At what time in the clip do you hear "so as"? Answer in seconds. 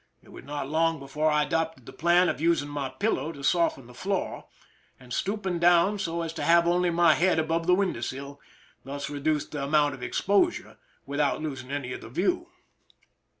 5.99-6.33